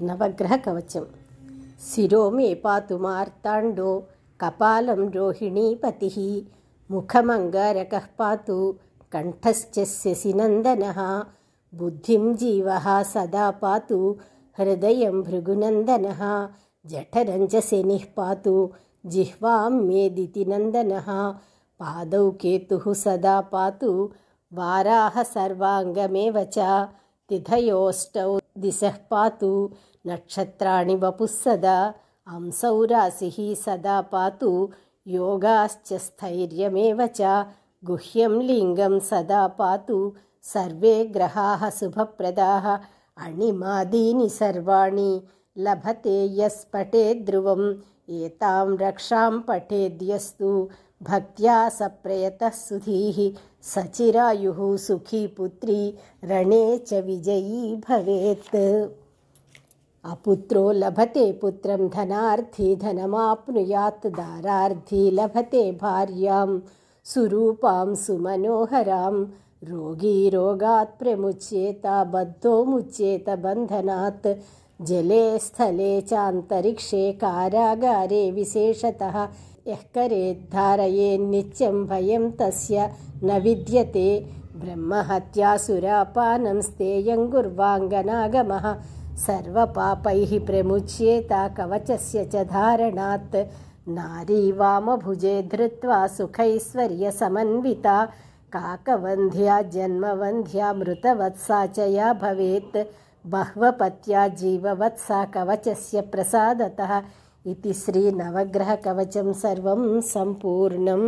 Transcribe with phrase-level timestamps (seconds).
[0.00, 1.04] नवग्रहकवचं
[1.90, 3.92] शिरो मे पातु मार्ताण्डो
[4.40, 6.16] कपालं रोहिणीपतिः
[6.94, 8.56] मुखमङ्गारकः पातु
[9.12, 11.00] कण्ठश्चस्य नन्दनः
[11.78, 13.98] बुद्धिं जीवः सदा पातु
[14.58, 16.22] हृदयं भृगुनन्दनः।
[16.90, 18.54] जठरञ्जसेनिः पातु
[19.14, 21.08] जिह्वां मेदितिनन्दनः
[21.80, 23.90] पादौ केतुः सदा पातु
[24.58, 26.58] वाराः सर्वाङ्गमेव च
[27.30, 29.52] तिथयोष्टौ दिशः पातु
[30.06, 31.78] नक्षत्राणि वपुः सदा
[32.26, 34.50] अंसौ राशिः सदा पातु
[35.06, 37.34] योगाश्च स्थैर्यमेव च
[37.90, 39.98] गुह्यं लिङ्गं सदा पातु
[40.52, 42.66] सर्वे ग्रहाः शुभप्रदाः
[43.26, 45.10] अणिमादीनि सर्वाणि
[45.66, 47.68] लभते यस्पटे ध्रुवम्
[48.24, 50.50] एतां रक्षां पठेद्यस्तु
[51.02, 53.16] भक्त्या सप्रयतः सुधीः
[53.62, 55.78] सचिरायुः सुखी पुत्री
[56.24, 58.56] रणे च विजयी भवेत्।
[60.04, 66.58] अपुत्रो लभते पुत्रं धनार्थी धनमाप्नुयात् दारार्थी लभते भार्यां
[67.12, 69.14] सुरूपां सुमनोहरां
[69.68, 74.26] रोगी रोगात् प्रमुच्येत बद्धो मुच्येत बन्धनात्
[74.80, 79.28] जले स्थले चान्तरिक्षे कारागारे विशेषतः
[79.68, 82.90] यः करेद्धारयेन्नित्यं भयं तस्य
[83.24, 88.74] न विद्यते। ब्रह्महत्यासुरापानं स्तेयङ्गुर्वाङ्गनागमः
[89.26, 93.36] सर्वपापैः प्रमुच्येत कवचस्य च धारणात्।
[93.88, 98.04] नारी वामभुजे धृत्वा सुखैश्वर्यसमन्विता
[98.52, 102.76] काकवन्ध्या जन्मवन्ध्या मृतवत्सा च या भवेत्
[103.30, 107.00] बह्वपत्या जीववत्सा कवचस्य प्रसादतः
[107.50, 111.06] इति श्रीनवग्रहकवचं सर्वं सम्पूर्णम्